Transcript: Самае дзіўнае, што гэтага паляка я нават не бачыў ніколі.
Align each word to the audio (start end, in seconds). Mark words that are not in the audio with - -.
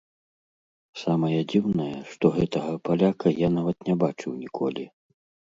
Самае 1.01 1.39
дзіўнае, 1.51 1.99
што 2.13 2.25
гэтага 2.37 2.73
паляка 2.89 3.35
я 3.47 3.53
нават 3.59 3.77
не 3.91 3.95
бачыў 4.07 4.31
ніколі. 4.43 4.83